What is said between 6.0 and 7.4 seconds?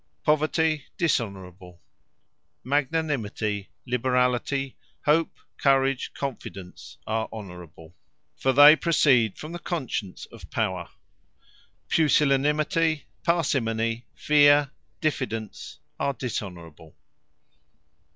Confidence, are